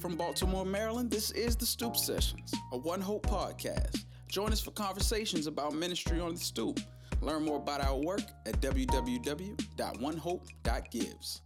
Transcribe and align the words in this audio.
From 0.00 0.14
Baltimore, 0.14 0.66
Maryland, 0.66 1.10
this 1.10 1.30
is 1.30 1.56
The 1.56 1.64
Stoop 1.64 1.96
Sessions, 1.96 2.52
a 2.72 2.76
One 2.76 3.00
Hope 3.00 3.26
podcast. 3.26 4.04
Join 4.28 4.52
us 4.52 4.60
for 4.60 4.72
conversations 4.72 5.46
about 5.46 5.72
ministry 5.72 6.20
on 6.20 6.34
the 6.34 6.40
stoop. 6.40 6.80
Learn 7.22 7.44
more 7.44 7.56
about 7.56 7.82
our 7.82 7.96
work 7.96 8.20
at 8.44 8.60
www.onehope.gives. 8.60 11.40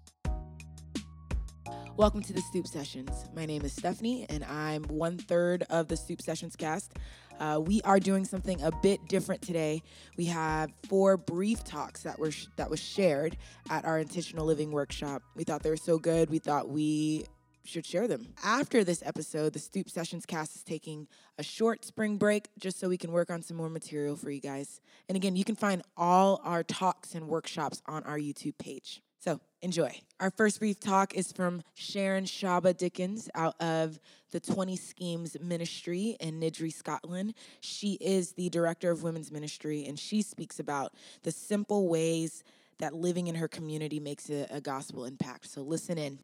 Welcome 1.97 2.23
to 2.23 2.33
the 2.33 2.41
Stoop 2.41 2.66
Sessions. 2.66 3.11
My 3.34 3.47
name 3.47 3.65
is 3.65 3.73
Stephanie, 3.73 4.27
and 4.29 4.43
I'm 4.45 4.82
one 4.85 5.17
third 5.17 5.62
of 5.71 5.87
the 5.87 5.96
Stoop 5.96 6.21
Sessions 6.21 6.57
cast. 6.57 6.95
Uh, 7.39 7.61
we 7.64 7.80
are 7.82 8.01
doing 8.01 8.25
something 8.25 8.61
a 8.62 8.73
bit 8.82 8.98
different 9.09 9.43
today. 9.43 9.80
We 10.16 10.24
have 10.24 10.73
four 10.88 11.16
brief 11.16 11.62
talks 11.62 12.02
that 12.02 12.19
were 12.19 12.32
sh- 12.32 12.48
that 12.57 12.69
was 12.69 12.80
shared 12.80 13.37
at 13.71 13.85
our 13.85 14.01
intentional 14.01 14.45
living 14.45 14.73
workshop. 14.73 15.23
We 15.37 15.45
thought 15.45 15.62
they 15.62 15.71
were 15.71 15.77
so 15.77 15.98
good. 15.98 16.30
We 16.30 16.41
thought 16.41 16.69
we 16.69 17.27
should 17.64 17.87
share 17.87 18.09
them. 18.09 18.34
After 18.42 18.84
this 18.84 19.02
episode, 19.05 19.52
the 19.52 19.59
Stoop 19.59 19.91
Sessions 19.91 20.27
cast 20.27 20.56
is 20.56 20.62
taking 20.62 21.06
a 21.38 21.42
short 21.42 21.84
spring 21.84 22.16
break 22.16 22.48
just 22.59 22.78
so 22.78 22.88
we 22.88 22.96
can 22.96 23.12
work 23.12 23.30
on 23.30 23.42
some 23.42 23.56
more 23.56 23.70
material 23.70 24.16
for 24.16 24.30
you 24.30 24.41
guys. 24.41 24.80
And 25.09 25.16
again, 25.16 25.37
you 25.37 25.45
can 25.45 25.56
find 25.56 25.82
all 25.96 26.41
our 26.45 26.62
talks 26.62 27.15
and 27.15 27.28
workshops 27.28 27.82
on 27.87 28.02
our 28.04 28.18
YouTube 28.18 28.59
page. 28.59 29.02
So 29.20 29.38
enjoy. 29.60 30.01
Our 30.18 30.30
first 30.30 30.60
brief 30.60 30.80
talk 30.80 31.15
is 31.15 31.30
from 31.30 31.62
Sharon 31.74 32.24
Shaba 32.24 32.74
Dickens 32.74 33.28
out 33.34 33.54
of 33.60 34.01
the 34.30 34.40
20 34.40 34.77
Schemes 34.77 35.37
Ministry 35.40 36.16
in 36.20 36.40
Niddrie, 36.40 36.73
Scotland. 36.73 37.34
She 37.60 37.98
is 38.01 38.32
the 38.32 38.48
director 38.48 38.90
of 38.90 39.02
women's 39.02 39.30
ministry, 39.30 39.84
and 39.87 39.98
she 39.98 40.23
speaks 40.23 40.59
about 40.59 40.95
the 41.23 41.32
simple 41.32 41.88
ways 41.88 42.42
that 42.79 42.95
living 42.95 43.26
in 43.26 43.35
her 43.35 43.48
community 43.48 44.01
makes 44.01 44.30
a, 44.30 44.46
a 44.51 44.60
gospel 44.60 45.04
impact. 45.04 45.51
So 45.51 45.60
listen 45.60 45.98
in. 45.98 46.20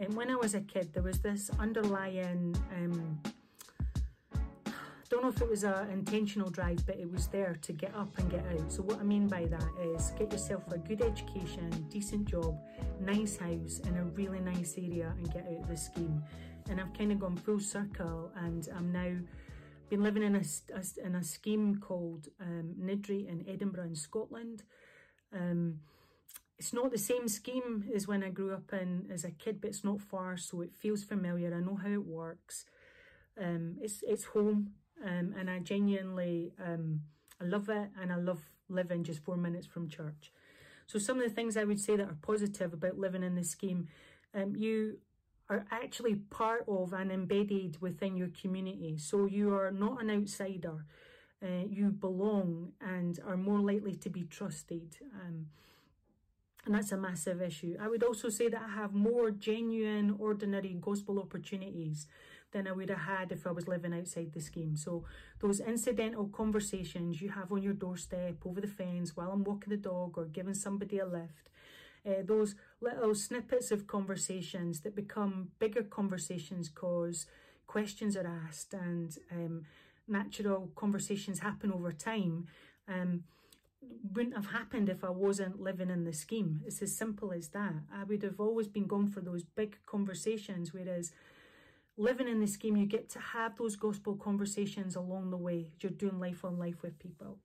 And 0.00 0.14
when 0.14 0.30
I 0.30 0.36
was 0.36 0.54
a 0.54 0.60
kid, 0.60 0.92
there 0.92 1.02
was 1.02 1.18
this 1.18 1.50
underlying, 1.58 2.56
um, 2.76 3.20
don't 5.08 5.22
know 5.22 5.28
if 5.28 5.40
it 5.40 5.48
was 5.48 5.64
an 5.64 5.90
intentional 5.90 6.50
drive, 6.50 6.84
but 6.86 6.96
it 6.96 7.10
was 7.10 7.26
there 7.28 7.56
to 7.62 7.72
get 7.72 7.94
up 7.96 8.16
and 8.18 8.30
get 8.30 8.44
out. 8.46 8.70
So, 8.70 8.82
what 8.82 9.00
I 9.00 9.02
mean 9.02 9.26
by 9.26 9.46
that 9.46 9.68
is 9.82 10.12
get 10.18 10.30
yourself 10.30 10.70
a 10.70 10.78
good 10.78 11.00
education, 11.00 11.70
decent 11.90 12.26
job, 12.26 12.58
nice 13.00 13.36
house 13.36 13.80
in 13.80 13.96
a 13.96 14.04
really 14.04 14.40
nice 14.40 14.74
area 14.76 15.12
and 15.16 15.32
get 15.32 15.46
out 15.46 15.62
of 15.62 15.68
the 15.68 15.76
scheme. 15.76 16.22
And 16.68 16.80
I've 16.80 16.92
kind 16.92 17.10
of 17.10 17.18
gone 17.18 17.36
full 17.36 17.58
circle 17.58 18.30
and 18.36 18.68
I'm 18.76 18.92
now 18.92 19.16
been 19.88 20.02
living 20.02 20.22
in 20.22 20.36
a, 20.36 20.42
a 20.74 21.06
in 21.06 21.14
a 21.14 21.24
scheme 21.24 21.76
called 21.80 22.28
um, 22.40 22.74
Niddrie 22.78 23.26
in 23.28 23.44
Edinburgh 23.48 23.84
in 23.84 23.96
Scotland. 23.96 24.62
Um, 25.34 25.80
it's 26.58 26.72
not 26.72 26.90
the 26.90 26.98
same 26.98 27.28
scheme 27.28 27.84
as 27.94 28.08
when 28.08 28.24
I 28.24 28.30
grew 28.30 28.52
up 28.52 28.72
in 28.72 29.08
as 29.12 29.24
a 29.24 29.30
kid, 29.30 29.60
but 29.60 29.68
it's 29.70 29.84
not 29.84 30.00
far, 30.00 30.36
so 30.36 30.60
it 30.60 30.74
feels 30.74 31.04
familiar. 31.04 31.54
I 31.54 31.60
know 31.60 31.76
how 31.76 31.90
it 31.90 32.04
works. 32.04 32.64
Um, 33.40 33.76
it's 33.80 34.02
it's 34.06 34.24
home, 34.24 34.72
um, 35.04 35.34
and 35.38 35.48
I 35.48 35.60
genuinely 35.60 36.52
um, 36.64 37.02
I 37.40 37.44
love 37.44 37.68
it, 37.68 37.90
and 38.00 38.12
I 38.12 38.16
love 38.16 38.40
living 38.68 39.04
just 39.04 39.22
four 39.22 39.36
minutes 39.36 39.66
from 39.66 39.88
church. 39.88 40.32
So 40.86 40.98
some 40.98 41.18
of 41.18 41.28
the 41.28 41.34
things 41.34 41.56
I 41.56 41.64
would 41.64 41.78
say 41.78 41.96
that 41.96 42.08
are 42.08 42.16
positive 42.22 42.72
about 42.72 42.98
living 42.98 43.22
in 43.22 43.34
the 43.34 43.44
scheme, 43.44 43.88
um, 44.34 44.56
you 44.56 44.98
are 45.48 45.64
actually 45.70 46.14
part 46.14 46.64
of 46.66 46.92
and 46.92 47.12
embedded 47.12 47.80
within 47.80 48.16
your 48.16 48.28
community. 48.28 48.98
So 48.98 49.26
you 49.26 49.54
are 49.54 49.70
not 49.70 50.02
an 50.02 50.10
outsider. 50.10 50.84
Uh, 51.42 51.64
you 51.68 51.90
belong 51.90 52.72
and 52.80 53.20
are 53.24 53.36
more 53.36 53.60
likely 53.60 53.94
to 53.94 54.10
be 54.10 54.24
trusted. 54.24 54.96
Um, 55.14 55.46
and 56.64 56.74
that's 56.74 56.92
a 56.92 56.96
massive 56.96 57.40
issue. 57.40 57.76
I 57.80 57.88
would 57.88 58.02
also 58.02 58.28
say 58.28 58.48
that 58.48 58.62
I 58.62 58.74
have 58.74 58.92
more 58.92 59.30
genuine, 59.30 60.16
ordinary 60.18 60.76
gospel 60.80 61.18
opportunities 61.18 62.06
than 62.52 62.66
I 62.66 62.72
would 62.72 62.88
have 62.88 63.00
had 63.00 63.32
if 63.32 63.46
I 63.46 63.50
was 63.52 63.68
living 63.68 63.94
outside 63.94 64.32
the 64.32 64.40
scheme. 64.40 64.76
So, 64.76 65.04
those 65.40 65.60
incidental 65.60 66.28
conversations 66.28 67.20
you 67.20 67.30
have 67.30 67.52
on 67.52 67.62
your 67.62 67.74
doorstep, 67.74 68.36
over 68.44 68.60
the 68.60 68.66
fence, 68.66 69.16
while 69.16 69.30
I'm 69.30 69.44
walking 69.44 69.70
the 69.70 69.76
dog 69.76 70.16
or 70.16 70.24
giving 70.24 70.54
somebody 70.54 70.98
a 70.98 71.06
lift, 71.06 71.50
uh, 72.06 72.22
those 72.24 72.54
little 72.80 73.14
snippets 73.14 73.70
of 73.70 73.86
conversations 73.86 74.80
that 74.80 74.96
become 74.96 75.48
bigger 75.58 75.82
conversations 75.82 76.68
because 76.68 77.26
questions 77.66 78.16
are 78.16 78.26
asked 78.46 78.72
and 78.72 79.18
um, 79.30 79.64
natural 80.06 80.70
conversations 80.74 81.40
happen 81.40 81.72
over 81.72 81.92
time. 81.92 82.46
Um, 82.88 83.24
wouldn't 84.14 84.36
have 84.36 84.52
happened 84.52 84.88
if 84.88 85.04
I 85.04 85.10
wasn't 85.10 85.60
living 85.60 85.90
in 85.90 86.04
the 86.04 86.12
scheme. 86.12 86.62
It's 86.66 86.82
as 86.82 86.96
simple 86.96 87.32
as 87.32 87.48
that. 87.48 87.74
I 87.92 88.04
would 88.04 88.22
have 88.22 88.40
always 88.40 88.68
been 88.68 88.86
going 88.86 89.08
for 89.08 89.20
those 89.20 89.44
big 89.44 89.76
conversations, 89.86 90.72
whereas 90.72 91.12
living 91.96 92.28
in 92.28 92.40
the 92.40 92.46
scheme, 92.46 92.76
you 92.76 92.86
get 92.86 93.08
to 93.10 93.18
have 93.18 93.56
those 93.56 93.76
gospel 93.76 94.16
conversations 94.16 94.96
along 94.96 95.30
the 95.30 95.36
way. 95.36 95.72
You're 95.80 95.92
doing 95.92 96.20
life 96.20 96.44
on 96.44 96.58
life 96.58 96.82
with 96.82 96.98
people. 96.98 97.38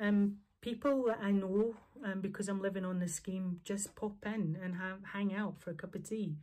Um, 0.00 0.38
people 0.60 1.04
that 1.06 1.18
I 1.22 1.30
know, 1.30 1.76
um, 2.04 2.20
because 2.20 2.48
I'm 2.48 2.62
living 2.62 2.84
on 2.84 2.98
the 2.98 3.08
scheme, 3.08 3.60
just 3.64 3.94
pop 3.94 4.16
in 4.24 4.58
and 4.62 4.76
have, 4.76 4.98
hang 5.12 5.34
out 5.34 5.60
for 5.60 5.70
a 5.70 5.74
cup 5.74 5.94
of 5.94 6.08
tea. 6.08 6.36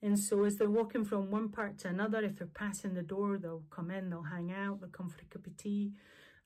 And 0.00 0.16
so 0.18 0.44
as 0.44 0.56
they're 0.56 0.70
walking 0.70 1.04
from 1.04 1.30
one 1.30 1.48
part 1.48 1.78
to 1.78 1.88
another, 1.88 2.20
if 2.22 2.38
they're 2.38 2.46
passing 2.46 2.94
the 2.94 3.02
door, 3.02 3.36
they'll 3.36 3.64
come 3.70 3.90
in, 3.90 4.10
they'll 4.10 4.22
hang 4.22 4.52
out, 4.52 4.80
they'll 4.80 4.90
come 4.90 5.08
for 5.08 5.20
a 5.20 5.24
cup 5.24 5.46
of 5.46 5.56
tea. 5.56 5.92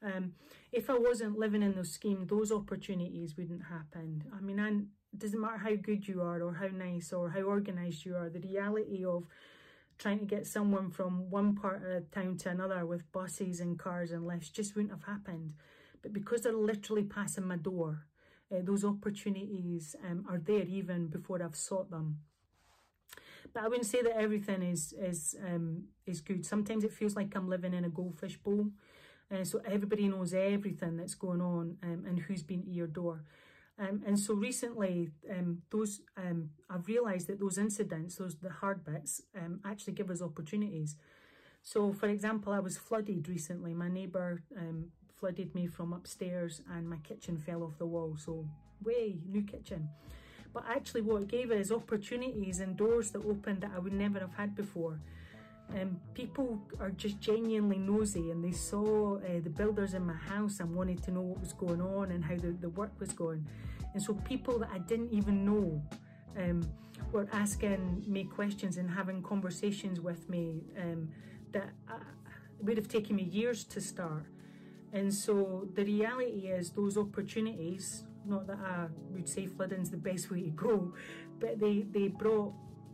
Um, 0.02 0.32
if 0.72 0.90
I 0.90 0.98
wasn't 0.98 1.38
living 1.38 1.62
in 1.62 1.74
those 1.74 1.92
schemes, 1.92 2.28
those 2.28 2.50
opportunities 2.50 3.36
wouldn't 3.36 3.64
happen. 3.64 4.24
I 4.36 4.40
mean, 4.40 4.58
and 4.58 4.88
it 5.12 5.18
doesn't 5.18 5.40
matter 5.40 5.58
how 5.58 5.74
good 5.76 6.08
you 6.08 6.22
are 6.22 6.42
or 6.42 6.54
how 6.54 6.68
nice 6.68 7.12
or 7.12 7.30
how 7.30 7.42
organised 7.42 8.04
you 8.04 8.16
are, 8.16 8.28
the 8.28 8.40
reality 8.40 9.04
of 9.04 9.26
trying 9.98 10.18
to 10.18 10.24
get 10.24 10.46
someone 10.46 10.90
from 10.90 11.30
one 11.30 11.54
part 11.54 11.82
of 11.84 12.10
town 12.10 12.36
to 12.38 12.48
another 12.48 12.84
with 12.84 13.10
buses 13.12 13.60
and 13.60 13.78
cars 13.78 14.10
and 14.10 14.26
lifts 14.26 14.48
just 14.48 14.74
wouldn't 14.74 14.92
have 14.92 15.04
happened. 15.04 15.52
But 16.02 16.12
because 16.12 16.40
they're 16.40 16.52
literally 16.52 17.04
passing 17.04 17.46
my 17.46 17.56
door, 17.56 18.06
uh, 18.52 18.60
those 18.62 18.84
opportunities 18.84 19.94
um, 20.04 20.24
are 20.28 20.38
there 20.38 20.64
even 20.64 21.06
before 21.06 21.42
I've 21.42 21.56
sought 21.56 21.90
them. 21.90 22.18
But 23.52 23.64
I 23.64 23.68
wouldn't 23.68 23.86
say 23.86 24.02
that 24.02 24.16
everything 24.16 24.62
is 24.62 24.94
is 24.94 25.36
um, 25.46 25.84
is 26.06 26.20
good. 26.20 26.44
Sometimes 26.44 26.84
it 26.84 26.92
feels 26.92 27.14
like 27.14 27.34
I'm 27.36 27.48
living 27.48 27.74
in 27.74 27.84
a 27.84 27.90
goldfish 27.90 28.38
bowl. 28.38 28.68
Uh, 29.32 29.44
so 29.44 29.60
everybody 29.64 30.08
knows 30.08 30.34
everything 30.34 30.96
that's 30.96 31.14
going 31.14 31.40
on 31.40 31.76
um, 31.82 32.04
and 32.06 32.18
who's 32.20 32.42
been 32.42 32.62
to 32.62 32.70
your 32.70 32.86
door. 32.86 33.24
Um, 33.78 34.02
and 34.06 34.18
so 34.18 34.34
recently, 34.34 35.10
um, 35.30 35.62
those 35.70 36.00
um, 36.16 36.50
I've 36.68 36.86
realised 36.86 37.28
that 37.28 37.40
those 37.40 37.56
incidents, 37.56 38.16
those 38.16 38.36
the 38.36 38.50
hard 38.50 38.84
bits, 38.84 39.22
um, 39.36 39.60
actually 39.64 39.94
give 39.94 40.10
us 40.10 40.20
opportunities. 40.20 40.96
So, 41.62 41.92
for 41.92 42.08
example, 42.08 42.52
I 42.52 42.58
was 42.58 42.76
flooded 42.76 43.28
recently. 43.28 43.72
My 43.72 43.88
neighbour 43.88 44.42
um, 44.56 44.86
flooded 45.18 45.54
me 45.54 45.66
from 45.66 45.92
upstairs, 45.92 46.60
and 46.70 46.88
my 46.88 46.98
kitchen 46.98 47.38
fell 47.38 47.62
off 47.62 47.78
the 47.78 47.86
wall. 47.86 48.16
So, 48.18 48.44
way 48.84 49.16
new 49.26 49.42
kitchen. 49.42 49.88
But 50.52 50.64
actually, 50.68 51.02
what 51.02 51.22
it 51.22 51.28
gave 51.28 51.50
us 51.50 51.70
opportunities 51.70 52.60
and 52.60 52.76
doors 52.76 53.10
that 53.12 53.24
opened 53.24 53.62
that 53.62 53.70
I 53.74 53.78
would 53.78 53.94
never 53.94 54.18
have 54.20 54.34
had 54.34 54.54
before. 54.54 55.00
Um, 55.80 55.98
people 56.12 56.60
are 56.80 56.90
just 56.90 57.18
genuinely 57.20 57.78
nosy 57.78 58.30
and 58.30 58.44
they 58.44 58.52
saw 58.52 59.16
uh, 59.16 59.40
the 59.42 59.50
builders 59.50 59.94
in 59.94 60.06
my 60.06 60.14
house 60.14 60.60
and 60.60 60.74
wanted 60.74 61.02
to 61.04 61.10
know 61.10 61.22
what 61.22 61.40
was 61.40 61.54
going 61.54 61.80
on 61.80 62.10
and 62.10 62.22
how 62.22 62.36
the, 62.36 62.54
the 62.60 62.68
work 62.70 62.92
was 63.00 63.12
going. 63.12 63.46
And 63.94 64.02
so 64.02 64.14
people 64.14 64.58
that 64.58 64.68
I 64.72 64.78
didn't 64.78 65.12
even 65.12 65.44
know 65.44 65.82
um, 66.38 66.62
were 67.10 67.28
asking 67.32 68.04
me 68.06 68.24
questions 68.24 68.76
and 68.76 68.90
having 68.90 69.22
conversations 69.22 70.00
with 70.00 70.28
me 70.28 70.62
um, 70.78 71.08
that 71.52 71.70
I, 71.88 71.96
would 72.60 72.76
have 72.76 72.88
taken 72.88 73.16
me 73.16 73.24
years 73.24 73.64
to 73.64 73.80
start. 73.80 74.24
And 74.92 75.12
so 75.12 75.68
the 75.74 75.84
reality 75.84 76.48
is 76.48 76.70
those 76.70 76.96
opportunities, 76.96 78.04
not 78.26 78.46
that 78.46 78.58
I 78.58 78.86
would 79.10 79.28
say 79.28 79.46
flooding's 79.46 79.90
the 79.90 79.96
best 79.96 80.30
way 80.30 80.42
to 80.42 80.50
go, 80.50 80.94
but 81.40 81.58
they, 81.58 81.86
they 81.90 82.08
brought 82.08 82.52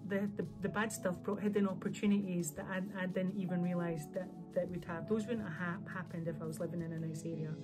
the, 0.09 0.29
the, 0.37 0.47
the 0.63 0.69
bad 0.69 0.93
stuff 0.93 1.17
brought 1.23 1.41
hidden 1.41 1.69
opportunities 1.69 2.53
that 2.53 2.67
I, 2.71 2.81
I 3.03 3.07
didn't 3.07 3.37
even 3.37 3.63
realise 3.63 4.07
that, 4.15 4.29
that 4.55 4.69
we'd 4.71 4.85
have. 4.87 5.09
Those 5.09 5.27
wouldn't 5.27 5.47
have 5.47 5.87
happened 5.93 6.29
if 6.29 6.37
I 6.41 6.45
was 6.45 6.61
living 6.61 6.83
in 6.83 6.93
a 6.93 6.99
nice 6.99 7.23
area. 7.25 7.55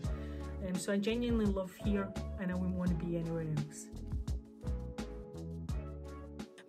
Um, 0.67 0.75
so 0.75 0.93
I 0.93 0.99
genuinely 0.99 1.47
love 1.47 1.73
here 1.85 2.09
and 2.41 2.51
I 2.51 2.55
wouldn't 2.55 2.77
want 2.77 2.91
to 2.91 3.05
be 3.05 3.17
anywhere 3.17 3.47
else. 3.57 3.87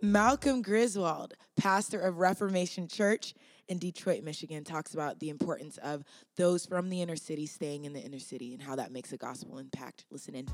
Malcolm 0.02 0.62
Griswold, 0.62 1.34
pastor 1.56 2.00
of 2.00 2.18
Reformation 2.18 2.86
Church 2.86 3.34
in 3.68 3.78
Detroit, 3.78 4.22
Michigan, 4.22 4.62
talks 4.62 4.94
about 4.94 5.18
the 5.18 5.30
importance 5.30 5.78
of 5.78 6.04
those 6.36 6.64
from 6.66 6.90
the 6.90 7.02
inner 7.02 7.16
city 7.16 7.46
staying 7.46 7.84
in 7.84 7.92
the 7.92 8.00
inner 8.00 8.18
city 8.18 8.52
and 8.52 8.62
how 8.62 8.76
that 8.76 8.92
makes 8.92 9.12
a 9.12 9.16
gospel 9.16 9.58
impact. 9.58 10.04
Listen 10.10 10.34
in. 10.34 10.46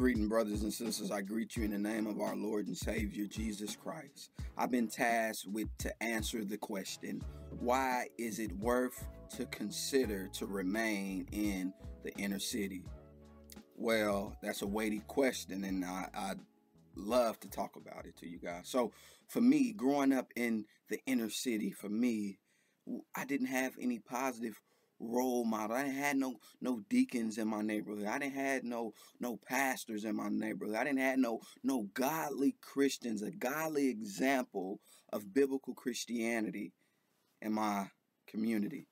Greeting, 0.00 0.28
brothers 0.28 0.62
and 0.62 0.72
sisters. 0.72 1.10
I 1.10 1.20
greet 1.20 1.58
you 1.58 1.64
in 1.64 1.72
the 1.72 1.78
name 1.78 2.06
of 2.06 2.22
our 2.22 2.34
Lord 2.34 2.68
and 2.68 2.74
Savior 2.74 3.26
Jesus 3.26 3.76
Christ. 3.76 4.30
I've 4.56 4.70
been 4.70 4.88
tasked 4.88 5.46
with 5.46 5.68
to 5.76 6.02
answer 6.02 6.42
the 6.42 6.56
question 6.56 7.20
why 7.58 8.06
is 8.16 8.38
it 8.38 8.50
worth 8.56 9.06
to 9.36 9.44
consider 9.44 10.28
to 10.28 10.46
remain 10.46 11.28
in 11.32 11.74
the 12.02 12.14
inner 12.16 12.38
city? 12.38 12.82
Well, 13.76 14.38
that's 14.42 14.62
a 14.62 14.66
weighty 14.66 15.00
question, 15.00 15.64
and 15.64 15.84
I, 15.84 16.08
I 16.14 16.32
love 16.96 17.38
to 17.40 17.50
talk 17.50 17.76
about 17.76 18.06
it 18.06 18.16
to 18.20 18.26
you 18.26 18.38
guys. 18.38 18.68
So, 18.68 18.92
for 19.28 19.42
me, 19.42 19.72
growing 19.72 20.14
up 20.14 20.32
in 20.34 20.64
the 20.88 20.98
inner 21.04 21.28
city, 21.28 21.72
for 21.72 21.90
me, 21.90 22.38
I 23.14 23.26
didn't 23.26 23.48
have 23.48 23.74
any 23.78 23.98
positive 23.98 24.58
role 25.00 25.44
model. 25.44 25.76
I 25.76 25.84
didn't 25.84 25.96
have 25.96 26.16
no 26.16 26.36
no 26.60 26.80
deacons 26.88 27.38
in 27.38 27.48
my 27.48 27.62
neighborhood. 27.62 28.06
I 28.06 28.18
didn't 28.18 28.34
have 28.34 28.64
no 28.64 28.92
no 29.18 29.36
pastors 29.36 30.04
in 30.04 30.16
my 30.16 30.28
neighborhood. 30.28 30.76
I 30.76 30.84
didn't 30.84 31.00
have 31.00 31.18
no 31.18 31.40
no 31.64 31.88
godly 31.94 32.56
Christians, 32.60 33.22
a 33.22 33.30
godly 33.30 33.88
example 33.88 34.80
of 35.12 35.34
biblical 35.34 35.74
Christianity 35.74 36.72
in 37.40 37.52
my 37.52 37.88
community. 38.26 38.86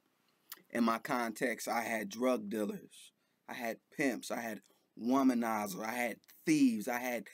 In 0.70 0.84
my 0.84 0.98
context, 0.98 1.68
I 1.68 1.82
had 1.82 2.08
drug 2.08 2.50
dealers, 2.50 3.12
I 3.48 3.54
had 3.54 3.78
pimps, 3.96 4.30
I 4.30 4.40
had 4.40 4.60
womanizers, 5.00 5.84
I 5.84 5.92
had 5.92 6.16
thieves, 6.44 6.88
I 6.88 6.98
had 6.98 7.24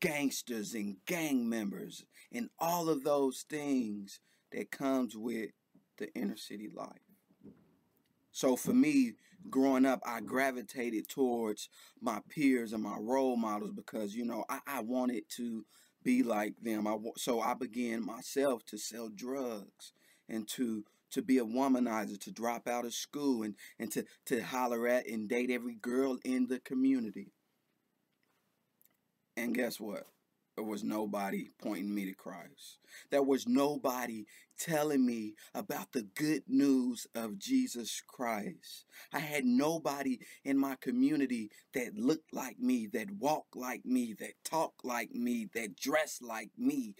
gangsters 0.00 0.74
and 0.74 0.96
gang 1.06 1.48
members, 1.48 2.04
and 2.32 2.48
all 2.58 2.88
of 2.88 3.04
those 3.04 3.44
things 3.48 4.20
that 4.50 4.70
comes 4.70 5.16
with 5.16 5.50
the 5.98 6.12
inner 6.14 6.36
city 6.36 6.68
life. 6.74 7.09
So 8.32 8.56
for 8.56 8.72
me, 8.72 9.14
growing 9.48 9.86
up, 9.86 10.00
I 10.04 10.20
gravitated 10.20 11.08
towards 11.08 11.68
my 12.00 12.20
peers 12.28 12.72
and 12.72 12.82
my 12.82 12.96
role 12.98 13.36
models 13.36 13.72
because 13.72 14.14
you 14.14 14.24
know 14.24 14.44
I, 14.48 14.60
I 14.66 14.80
wanted 14.80 15.24
to 15.36 15.64
be 16.02 16.22
like 16.22 16.54
them. 16.62 16.86
I 16.86 16.96
so 17.16 17.40
I 17.40 17.54
began 17.54 18.04
myself 18.04 18.64
to 18.66 18.78
sell 18.78 19.08
drugs 19.08 19.92
and 20.28 20.48
to 20.48 20.84
to 21.12 21.22
be 21.22 21.38
a 21.38 21.44
womanizer, 21.44 22.18
to 22.20 22.30
drop 22.30 22.68
out 22.68 22.84
of 22.84 22.94
school 22.94 23.42
and 23.42 23.54
and 23.78 23.90
to 23.92 24.04
to 24.26 24.40
holler 24.42 24.86
at 24.88 25.06
and 25.08 25.28
date 25.28 25.50
every 25.50 25.74
girl 25.74 26.18
in 26.24 26.46
the 26.46 26.60
community. 26.60 27.32
And 29.36 29.54
guess 29.54 29.80
what? 29.80 30.06
There 30.56 30.64
was 30.64 30.84
nobody 30.84 31.50
pointing 31.62 31.94
me 31.94 32.04
to 32.06 32.14
Christ. 32.14 32.78
There 33.10 33.22
was 33.22 33.46
nobody 33.46 34.26
telling 34.58 35.06
me 35.06 35.34
about 35.54 35.92
the 35.92 36.02
good 36.02 36.42
news 36.46 37.06
of 37.14 37.38
Jesus 37.38 38.02
Christ. 38.06 38.84
I 39.12 39.20
had 39.20 39.44
nobody 39.44 40.18
in 40.44 40.58
my 40.58 40.76
community 40.80 41.50
that 41.72 41.96
looked 41.96 42.34
like 42.34 42.58
me, 42.58 42.86
that 42.92 43.10
walked 43.18 43.56
like 43.56 43.86
me, 43.86 44.14
that 44.20 44.32
talked 44.44 44.84
like 44.84 45.12
me, 45.12 45.48
that 45.54 45.76
dressed 45.76 46.22
like 46.22 46.50
me 46.58 46.94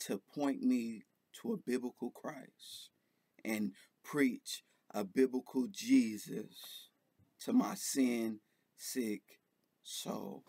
to 0.00 0.20
point 0.34 0.62
me 0.62 1.04
to 1.40 1.52
a 1.52 1.56
biblical 1.56 2.10
Christ 2.10 2.90
and 3.44 3.72
preach 4.02 4.64
a 4.92 5.04
biblical 5.04 5.66
Jesus 5.70 6.88
to 7.40 7.52
my 7.52 7.74
sin 7.74 8.40
sick 8.76 9.22
soul. 9.82 10.44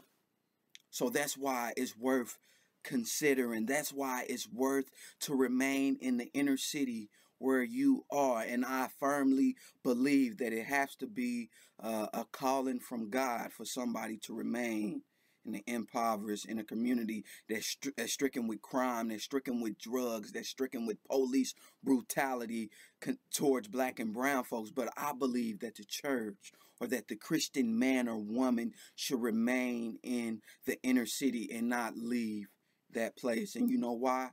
So 0.95 1.09
that's 1.09 1.35
why 1.37 1.73
it's 1.75 1.97
worth 1.97 2.37
considering. 2.81 3.65
That's 3.65 3.91
why 3.91 4.25
it's 4.29 4.47
worth 4.47 4.85
to 5.23 5.35
remain 5.35 5.97
in 5.99 6.15
the 6.15 6.31
inner 6.33 6.55
city 6.55 7.09
where 7.37 7.63
you 7.63 8.05
are. 8.09 8.41
And 8.41 8.63
I 8.63 8.87
firmly 8.97 9.57
believe 9.83 10.37
that 10.37 10.53
it 10.53 10.63
has 10.67 10.95
to 10.95 11.07
be 11.07 11.49
uh, 11.83 12.07
a 12.13 12.23
calling 12.31 12.79
from 12.79 13.09
God 13.09 13.51
for 13.51 13.65
somebody 13.65 14.15
to 14.19 14.33
remain 14.33 15.01
in 15.45 15.53
the 15.53 15.63
impoverished 15.67 16.45
in 16.45 16.59
a 16.59 16.63
community 16.63 17.23
that's, 17.49 17.75
stri- 17.75 17.95
that's 17.95 18.13
stricken 18.13 18.47
with 18.47 18.61
crime, 18.61 19.09
that's 19.09 19.23
stricken 19.23 19.61
with 19.61 19.77
drugs, 19.77 20.31
that's 20.31 20.49
stricken 20.49 20.85
with 20.85 20.97
police 21.09 21.53
brutality 21.83 22.69
con- 23.01 23.19
towards 23.33 23.67
black 23.67 23.99
and 23.99 24.13
brown 24.13 24.43
folks. 24.43 24.71
But 24.71 24.89
I 24.97 25.13
believe 25.13 25.59
that 25.59 25.75
the 25.75 25.85
church 25.85 26.51
or 26.79 26.87
that 26.87 27.07
the 27.07 27.15
Christian 27.15 27.77
man 27.77 28.07
or 28.07 28.17
woman 28.17 28.73
should 28.95 29.21
remain 29.21 29.97
in 30.03 30.41
the 30.65 30.81
inner 30.83 31.05
city 31.05 31.49
and 31.53 31.69
not 31.69 31.97
leave 31.97 32.47
that 32.91 33.15
place. 33.17 33.55
And 33.55 33.69
you 33.69 33.77
know 33.77 33.93
why? 33.93 34.29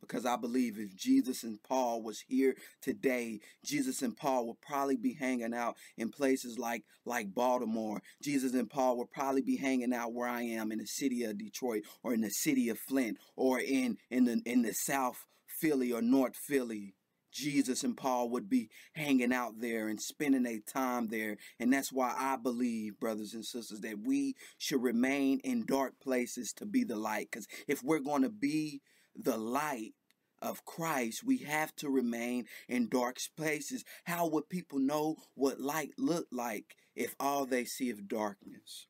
Because 0.00 0.26
I 0.26 0.36
believe 0.36 0.78
if 0.78 0.96
Jesus 0.96 1.42
and 1.44 1.62
Paul 1.62 2.02
was 2.02 2.20
here 2.20 2.56
today, 2.80 3.40
Jesus 3.64 4.02
and 4.02 4.16
Paul 4.16 4.46
would 4.46 4.60
probably 4.60 4.96
be 4.96 5.14
hanging 5.14 5.54
out 5.54 5.76
in 5.96 6.10
places 6.10 6.58
like 6.58 6.84
like 7.04 7.34
Baltimore. 7.34 8.02
Jesus 8.22 8.54
and 8.54 8.68
Paul 8.68 8.96
would 8.98 9.10
probably 9.10 9.42
be 9.42 9.56
hanging 9.56 9.92
out 9.92 10.12
where 10.12 10.28
I 10.28 10.42
am 10.42 10.72
in 10.72 10.78
the 10.78 10.86
city 10.86 11.24
of 11.24 11.38
Detroit 11.38 11.82
or 12.02 12.14
in 12.14 12.22
the 12.22 12.30
city 12.30 12.68
of 12.68 12.78
Flint 12.78 13.18
or 13.36 13.60
in 13.60 13.98
in 14.10 14.24
the 14.24 14.42
in 14.44 14.62
the 14.62 14.72
South 14.72 15.26
Philly 15.46 15.92
or 15.92 16.02
North 16.02 16.36
Philly. 16.36 16.94
Jesus 17.32 17.84
and 17.84 17.96
Paul 17.96 18.30
would 18.30 18.48
be 18.48 18.70
hanging 18.94 19.32
out 19.32 19.60
there 19.60 19.88
and 19.88 20.00
spending 20.00 20.42
their 20.42 20.58
time 20.60 21.08
there. 21.08 21.36
And 21.58 21.72
that's 21.72 21.92
why 21.92 22.14
I 22.18 22.36
believe, 22.36 22.98
brothers 22.98 23.34
and 23.34 23.44
sisters, 23.44 23.80
that 23.80 24.00
we 24.04 24.34
should 24.58 24.82
remain 24.82 25.40
in 25.40 25.64
dark 25.64 25.94
places 26.00 26.52
to 26.54 26.66
be 26.66 26.84
the 26.84 26.96
light. 26.96 27.28
Because 27.30 27.46
if 27.68 27.82
we're 27.82 28.00
going 28.00 28.22
to 28.22 28.30
be 28.30 28.80
the 29.22 29.36
light, 29.36 29.94
of 30.42 30.64
Christ, 30.64 31.24
we 31.24 31.38
have 31.38 31.74
to 31.76 31.90
remain 31.90 32.46
in 32.68 32.88
dark 32.88 33.18
places. 33.36 33.84
How 34.04 34.26
would 34.26 34.48
people 34.48 34.78
know 34.78 35.16
what 35.34 35.60
light 35.60 35.92
looked 35.98 36.32
like 36.32 36.76
if 36.96 37.14
all 37.20 37.46
they 37.46 37.64
see 37.64 37.90
is 37.90 38.00
darkness? 38.00 38.86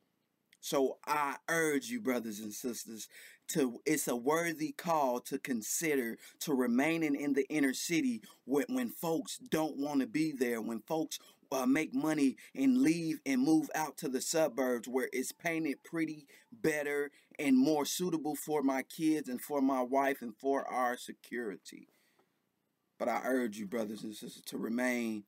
So 0.61 0.97
I 1.05 1.37
urge 1.49 1.87
you, 1.87 1.99
brothers 1.99 2.39
and 2.39 2.53
sisters, 2.53 3.07
to 3.49 3.81
it's 3.85 4.07
a 4.07 4.15
worthy 4.15 4.71
call 4.71 5.19
to 5.21 5.39
consider 5.39 6.17
to 6.41 6.53
remaining 6.53 7.15
in 7.15 7.33
the 7.33 7.47
inner 7.49 7.73
city 7.73 8.21
when, 8.45 8.65
when 8.69 8.89
folks 8.89 9.37
don't 9.37 9.77
want 9.77 10.01
to 10.01 10.07
be 10.07 10.31
there, 10.31 10.61
when 10.61 10.81
folks 10.81 11.19
uh, 11.51 11.65
make 11.65 11.93
money 11.93 12.37
and 12.55 12.81
leave 12.81 13.19
and 13.25 13.41
move 13.41 13.69
out 13.75 13.97
to 13.97 14.07
the 14.07 14.21
suburbs 14.21 14.87
where 14.87 15.09
it's 15.11 15.31
painted 15.31 15.83
pretty 15.83 16.25
better 16.51 17.11
and 17.39 17.57
more 17.57 17.85
suitable 17.85 18.35
for 18.35 18.61
my 18.63 18.83
kids 18.83 19.27
and 19.27 19.41
for 19.41 19.61
my 19.61 19.81
wife 19.81 20.21
and 20.21 20.35
for 20.35 20.65
our 20.67 20.97
security. 20.97 21.87
But 22.97 23.09
I 23.09 23.21
urge 23.25 23.57
you, 23.57 23.65
brothers 23.65 24.03
and 24.03 24.15
sisters, 24.15 24.43
to 24.45 24.57
remain 24.57 25.23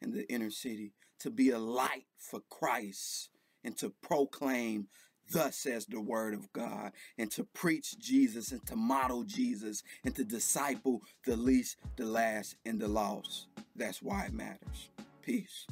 in 0.00 0.12
the 0.12 0.28
inner 0.30 0.50
city, 0.50 0.92
to 1.20 1.30
be 1.30 1.50
a 1.50 1.58
light 1.58 2.06
for 2.18 2.40
Christ, 2.50 3.30
and 3.64 3.76
to 3.78 3.92
proclaim 4.02 4.88
Thus 5.30 5.56
says 5.56 5.86
the 5.86 6.00
word 6.00 6.34
of 6.34 6.52
God, 6.52 6.92
and 7.16 7.30
to 7.32 7.44
preach 7.44 7.98
Jesus 7.98 8.52
and 8.52 8.64
to 8.66 8.76
model 8.76 9.24
Jesus 9.24 9.82
and 10.04 10.14
to 10.16 10.24
disciple 10.24 11.02
the 11.24 11.36
least, 11.36 11.76
the 11.96 12.04
last, 12.04 12.56
and 12.66 12.80
the 12.80 12.88
lost. 12.88 13.46
That's 13.74 14.02
why 14.02 14.26
it 14.26 14.34
matters. 14.34 14.90
Peace. 15.22 15.66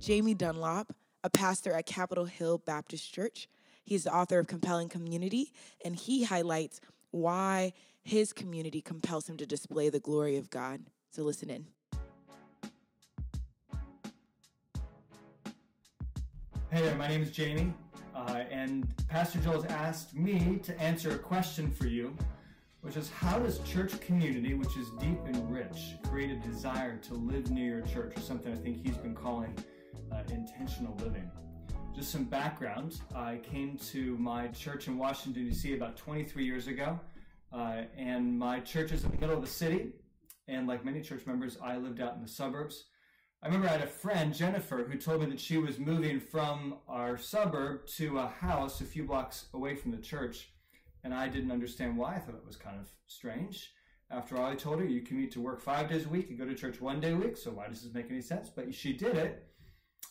Jamie 0.00 0.34
Dunlop, 0.34 0.92
a 1.24 1.30
pastor 1.30 1.72
at 1.72 1.84
Capitol 1.84 2.24
Hill 2.24 2.58
Baptist 2.58 3.12
Church. 3.12 3.48
He's 3.84 4.04
the 4.04 4.14
author 4.14 4.38
of 4.38 4.46
Compelling 4.46 4.88
Community, 4.88 5.52
and 5.84 5.94
he 5.94 6.24
highlights 6.24 6.80
why 7.10 7.72
his 8.02 8.32
community 8.32 8.80
compels 8.80 9.28
him 9.28 9.36
to 9.36 9.46
display 9.46 9.88
the 9.88 10.00
glory 10.00 10.36
of 10.36 10.48
God. 10.48 10.80
So 11.10 11.22
listen 11.22 11.50
in. 11.50 11.66
Hey 16.70 16.82
there, 16.82 16.94
my 16.96 17.08
name 17.08 17.22
is 17.22 17.30
Jamie, 17.30 17.72
uh, 18.14 18.44
and 18.50 18.86
Pastor 19.08 19.38
Joel 19.40 19.62
has 19.62 19.70
asked 19.70 20.14
me 20.14 20.58
to 20.62 20.78
answer 20.80 21.10
a 21.10 21.18
question 21.18 21.70
for 21.70 21.86
you, 21.86 22.16
which 22.86 22.96
is 22.96 23.10
how 23.10 23.36
does 23.40 23.58
church 23.64 23.98
community, 23.98 24.54
which 24.54 24.76
is 24.76 24.90
deep 25.00 25.18
and 25.26 25.50
rich, 25.52 25.96
create 26.08 26.30
a 26.30 26.36
desire 26.36 26.96
to 26.98 27.14
live 27.14 27.50
near 27.50 27.78
your 27.78 27.86
church, 27.88 28.16
or 28.16 28.20
something 28.20 28.52
I 28.52 28.54
think 28.54 28.80
he's 28.80 28.96
been 28.96 29.12
calling 29.12 29.52
uh, 30.12 30.22
intentional 30.30 30.96
living? 31.02 31.28
Just 31.96 32.12
some 32.12 32.22
background. 32.22 33.00
I 33.12 33.38
came 33.38 33.76
to 33.90 34.16
my 34.18 34.46
church 34.48 34.86
in 34.86 34.96
Washington, 34.98 35.46
D.C. 35.46 35.74
about 35.74 35.96
23 35.96 36.44
years 36.44 36.68
ago, 36.68 37.00
uh, 37.52 37.82
and 37.98 38.38
my 38.38 38.60
church 38.60 38.92
is 38.92 39.02
in 39.02 39.10
the 39.10 39.18
middle 39.18 39.34
of 39.34 39.42
the 39.42 39.50
city, 39.50 39.88
and 40.46 40.68
like 40.68 40.84
many 40.84 41.00
church 41.00 41.26
members, 41.26 41.58
I 41.60 41.78
lived 41.78 42.00
out 42.00 42.14
in 42.14 42.22
the 42.22 42.28
suburbs. 42.28 42.84
I 43.42 43.48
remember 43.48 43.66
I 43.66 43.72
had 43.72 43.82
a 43.82 43.88
friend, 43.88 44.32
Jennifer, 44.32 44.86
who 44.88 44.96
told 44.96 45.22
me 45.22 45.26
that 45.26 45.40
she 45.40 45.58
was 45.58 45.80
moving 45.80 46.20
from 46.20 46.76
our 46.86 47.18
suburb 47.18 47.88
to 47.96 48.18
a 48.18 48.28
house 48.28 48.80
a 48.80 48.84
few 48.84 49.02
blocks 49.02 49.46
away 49.54 49.74
from 49.74 49.90
the 49.90 49.98
church, 49.98 50.50
and 51.06 51.14
I 51.14 51.28
didn't 51.28 51.52
understand 51.52 51.96
why. 51.96 52.16
I 52.16 52.18
thought 52.18 52.34
it 52.34 52.44
was 52.44 52.56
kind 52.56 52.80
of 52.80 52.88
strange. 53.06 53.70
After 54.10 54.36
all, 54.36 54.44
I 54.44 54.56
told 54.56 54.80
her 54.80 54.84
you 54.84 55.02
commute 55.02 55.30
to 55.32 55.40
work 55.40 55.60
five 55.62 55.88
days 55.88 56.04
a 56.04 56.08
week, 56.08 56.30
and 56.30 56.38
go 56.38 56.44
to 56.44 56.54
church 56.54 56.80
one 56.80 56.98
day 57.00 57.12
a 57.12 57.16
week, 57.16 57.36
so 57.36 57.52
why 57.52 57.68
does 57.68 57.82
this 57.82 57.94
make 57.94 58.10
any 58.10 58.20
sense? 58.20 58.48
But 58.48 58.74
she 58.74 58.92
did 58.92 59.16
it, 59.16 59.46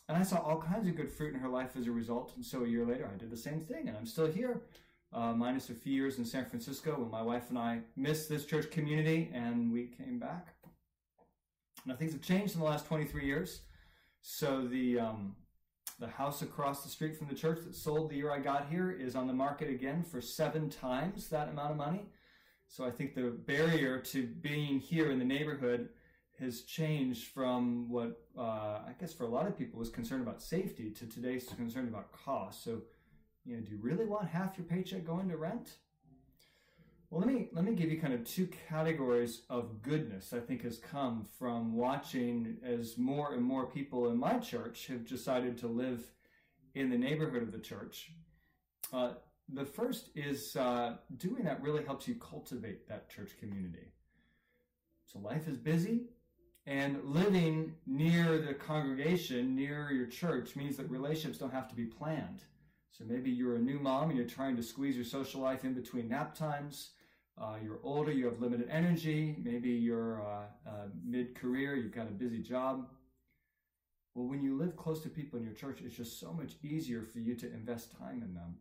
and 0.08 0.18
I 0.18 0.24
saw 0.24 0.38
all 0.38 0.62
kinds 0.62 0.88
of 0.88 0.96
good 0.96 1.12
fruit 1.12 1.34
in 1.34 1.40
her 1.42 1.50
life 1.50 1.72
as 1.78 1.88
a 1.88 1.92
result. 1.92 2.32
And 2.38 2.46
so 2.46 2.64
a 2.64 2.68
year 2.68 2.86
later, 2.86 3.12
I 3.14 3.18
did 3.18 3.30
the 3.30 3.36
same 3.38 3.60
thing, 3.60 3.90
and 3.90 3.98
I'm 3.98 4.06
still 4.06 4.28
here, 4.28 4.62
uh, 5.12 5.34
minus 5.34 5.70
a 5.70 5.74
few 5.74 5.92
years 5.92 6.18
in 6.18 6.24
San 6.24 6.46
Francisco 6.46 6.98
when 6.98 7.12
my 7.12 7.22
wife 7.22 7.50
and 7.50 7.60
I 7.60 7.82
missed 7.98 8.30
this 8.30 8.46
church 8.46 8.72
community, 8.72 9.30
and 9.34 9.74
we 9.74 9.88
came 9.88 10.18
back. 10.18 10.56
Now 11.86 11.96
things 11.96 12.14
have 12.14 12.22
changed 12.22 12.54
in 12.54 12.62
the 12.62 12.66
last 12.66 12.86
23 12.86 13.26
years. 13.26 13.64
So 14.22 14.66
the 14.66 15.00
um, 15.00 15.36
the 16.00 16.08
house 16.08 16.42
across 16.42 16.84
the 16.84 16.90
street 16.90 17.18
from 17.18 17.28
the 17.28 17.36
church 17.36 17.60
that 17.66 17.76
sold 17.76 18.10
the 18.10 18.16
year 18.16 18.32
I 18.32 18.40
got 18.40 18.68
here 18.70 18.92
is 18.92 19.16
on 19.16 19.28
the 19.28 19.34
market 19.34 19.70
again 19.70 20.04
for 20.04 20.20
seven 20.20 20.70
times 20.70 21.30
that 21.30 21.50
amount 21.50 21.72
of 21.72 21.78
money. 21.78 22.06
So 22.68 22.84
I 22.84 22.92
think 22.92 23.16
the 23.16 23.34
barrier 23.46 24.00
to 24.00 24.28
being 24.28 24.80
here 24.80 25.12
in 25.12 25.20
the 25.20 25.26
neighborhood 25.26 25.90
has 26.40 26.64
changed 26.64 27.28
from 27.28 27.90
what 27.90 28.20
uh, 28.38 28.42
I 28.42 28.94
guess 29.00 29.14
for 29.14 29.24
a 29.24 29.30
lot 29.30 29.48
of 29.48 29.58
people 29.58 29.80
was 29.80 29.90
concerned 29.90 30.22
about 30.22 30.42
safety 30.42 30.92
to 30.92 31.06
today's 31.06 31.48
concerned 31.56 31.88
about 31.88 32.12
cost. 32.12 32.64
So, 32.64 32.82
you 33.46 33.56
know, 33.56 33.62
do 33.62 33.72
you 33.72 33.80
really 33.82 34.06
want 34.06 34.28
half 34.28 34.58
your 34.58 34.66
paycheck 34.66 35.06
going 35.06 35.30
to 35.30 35.38
rent? 35.38 35.78
Well, 37.10 37.22
let 37.22 37.34
me 37.34 37.50
let 37.54 37.64
me 37.64 37.74
give 37.74 37.92
you 37.92 38.00
kind 38.00 38.14
of 38.14 38.24
two 38.24 38.48
categories 38.68 39.42
of 39.50 39.82
goodness 39.82 40.34
I 40.34 40.40
think 40.40 40.64
has 40.64 40.78
come 40.80 41.26
from 41.38 41.76
watching 41.76 42.58
as 42.66 42.98
more 42.98 43.34
and 43.34 43.44
more 43.44 43.68
people 43.68 44.10
in 44.10 44.18
my 44.18 44.40
church 44.40 44.88
have 44.88 45.08
decided 45.08 45.58
to 45.60 45.68
live 45.68 46.12
in 46.74 46.90
the 46.90 46.98
neighborhood 46.98 47.44
of 47.44 47.52
the 47.52 47.60
church. 47.60 48.12
Uh, 48.92 49.14
the 49.54 49.66
first 49.66 50.10
is 50.16 50.56
uh, 50.56 50.96
doing 51.18 51.44
that 51.44 51.62
really 51.62 51.86
helps 51.86 52.08
you 52.08 52.16
cultivate 52.16 52.88
that 52.90 53.10
church 53.10 53.38
community. 53.40 53.92
So 55.06 55.20
life 55.20 55.48
is 55.48 55.58
busy, 55.58 56.08
and 56.66 57.04
living 57.06 57.76
near 57.86 58.40
the 58.40 58.56
congregation, 58.56 59.56
near 59.56 59.92
your 59.92 60.08
church, 60.08 60.56
means 60.56 60.76
that 60.78 60.90
relationships 60.90 61.38
don't 61.38 61.54
have 61.54 61.70
to 61.70 61.76
be 61.76 61.86
planned. 61.86 62.42
So 62.98 63.04
maybe 63.06 63.30
you're 63.30 63.58
a 63.58 63.60
new 63.60 63.78
mom 63.78 64.10
and 64.10 64.18
you're 64.18 64.28
trying 64.28 64.56
to 64.56 64.64
squeeze 64.64 64.96
your 64.96 65.04
social 65.04 65.42
life 65.42 65.66
in 65.66 65.74
between 65.74 66.08
nap 66.08 66.34
times. 66.34 66.92
Uh, 67.38 67.56
you're 67.62 67.80
older, 67.84 68.12
you 68.12 68.26
have 68.26 68.40
limited 68.40 68.70
energy. 68.70 69.36
Maybe 69.44 69.72
you're 69.72 70.22
uh, 70.22 70.70
uh, 70.70 70.72
mid 71.04 71.36
career, 71.36 71.76
you've 71.76 71.92
got 71.94 72.08
a 72.08 72.12
busy 72.12 72.40
job. 72.40 72.88
Well, 74.14 74.28
when 74.28 74.42
you 74.42 74.58
live 74.58 74.78
close 74.78 75.02
to 75.02 75.10
people 75.10 75.38
in 75.38 75.44
your 75.44 75.54
church, 75.54 75.82
it's 75.84 75.98
just 75.98 76.22
so 76.22 76.32
much 76.32 76.54
easier 76.64 77.04
for 77.04 77.20
you 77.20 77.36
to 77.36 77.52
invest 77.52 77.92
time 78.00 78.24
in 78.24 78.34
them. 78.34 78.56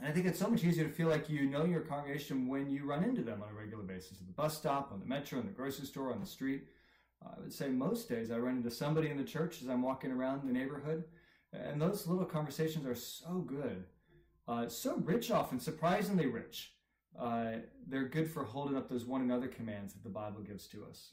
And 0.00 0.08
I 0.08 0.10
think 0.10 0.26
it's 0.26 0.40
so 0.40 0.48
much 0.48 0.64
easier 0.64 0.84
to 0.84 0.92
feel 0.92 1.08
like 1.08 1.30
you 1.30 1.46
know 1.46 1.64
your 1.64 1.82
congregation 1.82 2.48
when 2.48 2.68
you 2.70 2.84
run 2.84 3.04
into 3.04 3.22
them 3.22 3.40
on 3.40 3.50
a 3.50 3.54
regular 3.54 3.84
basis 3.84 4.20
at 4.20 4.26
the 4.26 4.32
bus 4.32 4.56
stop, 4.56 4.90
on 4.90 4.98
the 4.98 5.06
metro, 5.06 5.38
in 5.38 5.46
the 5.46 5.52
grocery 5.52 5.86
store, 5.86 6.12
on 6.12 6.18
the 6.18 6.26
street. 6.26 6.64
I 7.24 7.38
would 7.40 7.52
say 7.52 7.68
most 7.68 8.08
days 8.08 8.32
I 8.32 8.38
run 8.38 8.56
into 8.56 8.70
somebody 8.72 9.10
in 9.10 9.16
the 9.16 9.22
church 9.22 9.62
as 9.62 9.68
I'm 9.68 9.82
walking 9.82 10.10
around 10.10 10.48
the 10.48 10.52
neighborhood. 10.52 11.04
And 11.52 11.80
those 11.80 12.06
little 12.06 12.24
conversations 12.24 12.86
are 12.86 12.94
so 12.94 13.44
good, 13.46 13.84
uh, 14.48 14.68
so 14.68 14.96
rich, 14.96 15.30
often 15.30 15.60
surprisingly 15.60 16.26
rich. 16.26 16.72
Uh, 17.18 17.56
they're 17.86 18.08
good 18.08 18.30
for 18.30 18.44
holding 18.44 18.76
up 18.76 18.88
those 18.88 19.04
one 19.04 19.20
another 19.20 19.48
commands 19.48 19.92
that 19.92 20.02
the 20.02 20.08
Bible 20.08 20.40
gives 20.40 20.66
to 20.68 20.84
us. 20.88 21.10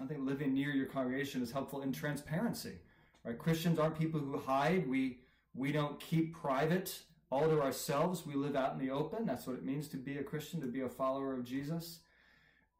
I 0.00 0.06
think 0.06 0.20
living 0.24 0.54
near 0.54 0.70
your 0.70 0.86
congregation 0.86 1.42
is 1.42 1.52
helpful 1.52 1.82
in 1.82 1.92
transparency. 1.92 2.78
Right? 3.24 3.38
Christians 3.38 3.78
aren't 3.78 3.98
people 3.98 4.20
who 4.20 4.38
hide. 4.38 4.88
We 4.88 5.18
we 5.54 5.70
don't 5.70 6.00
keep 6.00 6.34
private 6.34 6.98
all 7.30 7.46
to 7.48 7.60
ourselves. 7.60 8.26
We 8.26 8.34
live 8.34 8.56
out 8.56 8.72
in 8.72 8.78
the 8.78 8.90
open. 8.90 9.26
That's 9.26 9.46
what 9.46 9.56
it 9.56 9.64
means 9.64 9.88
to 9.88 9.98
be 9.98 10.16
a 10.16 10.22
Christian, 10.22 10.60
to 10.62 10.66
be 10.66 10.80
a 10.80 10.88
follower 10.88 11.34
of 11.34 11.44
Jesus. 11.44 12.00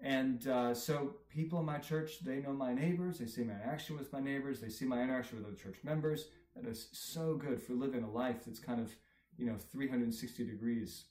And 0.01 0.47
uh, 0.49 0.75
so 0.75 1.17
people 1.29 1.61
in 1.61 1.67
my 1.67 1.79
church, 1.79 2.25
they 2.25 2.41
know 2.41 2.53
my 2.53 2.75
neighbors. 2.75 3.19
They 3.19 3.27
see 3.27 3.45
my 3.45 3.55
interaction 3.55 3.97
with 3.97 4.13
my 4.13 4.21
neighbors. 4.21 4.61
They 4.61 4.69
see 4.69 4.85
my 4.85 5.03
interaction 5.03 5.39
with 5.39 5.47
other 5.47 5.57
church 5.57 5.77
members. 5.85 6.27
That 6.57 6.69
is 6.69 6.89
so 6.93 7.35
good 7.35 7.63
for 7.63 7.73
living 7.73 8.03
a 8.03 8.11
life 8.11 8.45
that's 8.47 8.59
kind 8.59 8.81
of, 8.81 8.95
you 9.39 9.47
know, 9.47 9.57
360 9.57 10.45
degrees. 10.45 11.05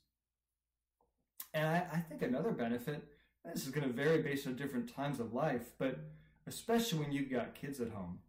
And 1.53 1.67
I, 1.67 1.85
I 1.93 1.97
think 1.97 2.21
another 2.21 2.51
benefit, 2.51 3.03
this 3.45 3.65
is 3.65 3.71
going 3.71 3.87
to 3.87 3.93
vary 3.93 4.21
based 4.21 4.47
on 4.47 4.55
different 4.55 4.93
times 4.93 5.19
of 5.19 5.33
life, 5.33 5.71
but 5.79 5.99
especially 6.47 6.99
when 6.99 7.11
you've 7.11 7.31
got 7.31 7.55
kids 7.55 7.79
at 7.79 7.89
home, 7.89 8.19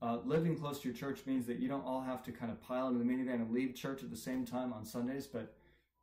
uh, 0.00 0.18
living 0.24 0.56
close 0.56 0.80
to 0.80 0.88
your 0.88 0.96
church 0.96 1.20
means 1.26 1.46
that 1.46 1.58
you 1.58 1.68
don't 1.68 1.84
all 1.84 2.02
have 2.02 2.22
to 2.24 2.32
kind 2.32 2.52
of 2.52 2.60
pile 2.60 2.88
into 2.88 2.98
the 2.98 3.04
minivan 3.04 3.34
and 3.34 3.52
leave 3.52 3.74
church 3.74 4.02
at 4.02 4.10
the 4.10 4.16
same 4.16 4.44
time 4.44 4.72
on 4.72 4.84
Sundays, 4.84 5.26
but 5.26 5.54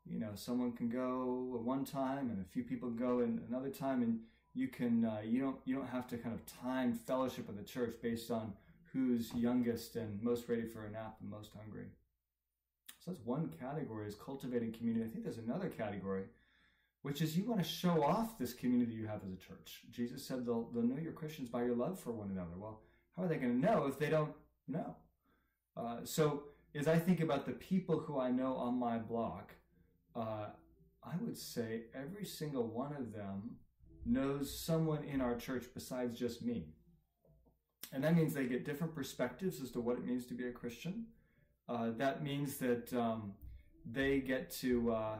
you 0.05 0.19
know, 0.19 0.31
someone 0.35 0.71
can 0.73 0.89
go 0.89 1.53
at 1.55 1.61
one 1.61 1.83
time 1.83 2.29
and 2.29 2.39
a 2.39 2.47
few 2.49 2.63
people 2.63 2.89
go 2.89 3.19
in 3.19 3.41
another 3.49 3.69
time, 3.69 4.03
and 4.03 4.19
you 4.53 4.67
can 4.67 5.05
uh, 5.05 5.21
you 5.23 5.41
don't 5.41 5.57
you 5.65 5.75
don't 5.75 5.87
have 5.87 6.07
to 6.07 6.17
kind 6.17 6.35
of 6.35 6.45
time 6.45 6.93
fellowship 6.93 7.49
of 7.49 7.57
the 7.57 7.63
church 7.63 7.95
based 8.01 8.29
on 8.29 8.53
who's 8.95 9.33
youngest 9.33 9.97
and 9.97 10.23
most 10.23 10.47
ready 10.47 10.63
for 10.63 10.85
a 10.85 10.89
nap 10.89 11.17
and 11.19 11.29
most 11.29 11.51
hungry. 11.53 11.87
So 13.03 13.11
that's 13.11 13.25
one 13.25 13.53
category 13.59 14.07
is 14.07 14.15
cultivating 14.15 14.71
community. 14.71 15.05
I 15.05 15.09
think 15.09 15.25
there's 15.25 15.37
another 15.37 15.67
category, 15.67 16.23
which 17.01 17.21
is 17.21 17.37
you 17.37 17.43
want 17.43 17.61
to 17.61 17.67
show 17.67 18.01
off 18.03 18.39
this 18.39 18.53
community 18.53 18.93
you 18.93 19.05
have 19.05 19.21
as 19.25 19.33
a 19.33 19.47
church. 19.47 19.81
Jesus 19.91 20.25
said 20.25 20.45
they'll, 20.45 20.69
they'll 20.73 20.83
know 20.83 20.97
you're 21.01 21.11
Christians 21.11 21.49
by 21.49 21.63
your 21.63 21.75
love 21.75 21.99
for 21.99 22.11
one 22.11 22.29
another. 22.31 22.55
Well, 22.57 22.79
how 23.17 23.23
are 23.23 23.27
they 23.27 23.35
going 23.35 23.61
to 23.61 23.65
know 23.65 23.85
if 23.85 23.99
they 23.99 24.09
don't 24.09 24.33
know? 24.67 24.95
Uh, 25.75 25.97
so 26.05 26.43
as 26.73 26.87
I 26.87 26.97
think 26.97 27.19
about 27.19 27.45
the 27.45 27.51
people 27.51 27.99
who 27.99 28.17
I 28.17 28.31
know 28.31 28.55
on 28.55 28.79
my 28.79 28.97
block, 28.97 29.53
uh, 30.15 30.47
I 31.03 31.15
would 31.19 31.37
say 31.37 31.81
every 31.93 32.25
single 32.25 32.67
one 32.67 32.95
of 32.95 33.11
them 33.11 33.57
knows 34.05 34.57
someone 34.57 35.03
in 35.03 35.19
our 35.19 35.35
church 35.35 35.65
besides 35.73 36.17
just 36.17 36.43
me. 36.43 36.69
And 37.93 38.03
that 38.03 38.15
means 38.15 38.33
they 38.33 38.45
get 38.45 38.65
different 38.65 38.93
perspectives 38.93 39.61
as 39.61 39.71
to 39.71 39.81
what 39.81 39.97
it 39.97 40.05
means 40.05 40.25
to 40.27 40.33
be 40.33 40.47
a 40.47 40.51
Christian. 40.51 41.05
Uh, 41.67 41.91
that 41.97 42.23
means 42.23 42.57
that 42.57 42.93
um, 42.93 43.33
they 43.89 44.19
get 44.19 44.49
to 44.61 44.91
uh, 44.91 45.15